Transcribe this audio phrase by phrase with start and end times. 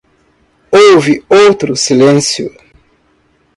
[0.79, 2.47] Houve outro silêncio.